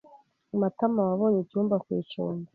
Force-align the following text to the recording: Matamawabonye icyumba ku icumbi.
Matamawabonye 0.61 1.39
icyumba 1.41 1.75
ku 1.83 1.89
icumbi. 2.01 2.47